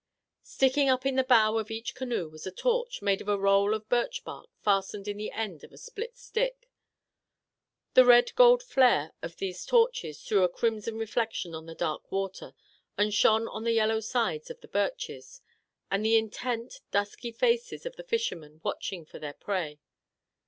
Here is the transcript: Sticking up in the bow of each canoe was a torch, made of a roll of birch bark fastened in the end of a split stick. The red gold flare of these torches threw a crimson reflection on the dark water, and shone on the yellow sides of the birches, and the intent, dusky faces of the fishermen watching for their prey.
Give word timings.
Sticking 0.41 0.89
up 0.89 1.05
in 1.05 1.15
the 1.15 1.23
bow 1.23 1.59
of 1.59 1.69
each 1.69 1.93
canoe 1.93 2.27
was 2.27 2.47
a 2.47 2.51
torch, 2.51 3.03
made 3.03 3.21
of 3.21 3.29
a 3.29 3.37
roll 3.37 3.75
of 3.75 3.87
birch 3.87 4.23
bark 4.23 4.49
fastened 4.63 5.07
in 5.07 5.17
the 5.17 5.29
end 5.29 5.63
of 5.63 5.71
a 5.71 5.77
split 5.77 6.17
stick. 6.17 6.67
The 7.93 8.03
red 8.03 8.33
gold 8.33 8.63
flare 8.63 9.11
of 9.21 9.35
these 9.37 9.63
torches 9.63 10.23
threw 10.23 10.41
a 10.43 10.49
crimson 10.49 10.97
reflection 10.97 11.53
on 11.53 11.67
the 11.67 11.75
dark 11.75 12.11
water, 12.11 12.55
and 12.97 13.13
shone 13.13 13.47
on 13.47 13.63
the 13.63 13.73
yellow 13.73 13.99
sides 13.99 14.49
of 14.49 14.59
the 14.61 14.67
birches, 14.67 15.39
and 15.91 16.03
the 16.03 16.17
intent, 16.17 16.81
dusky 16.89 17.31
faces 17.31 17.85
of 17.85 17.95
the 17.95 18.03
fishermen 18.03 18.59
watching 18.63 19.05
for 19.05 19.19
their 19.19 19.33
prey. 19.33 19.77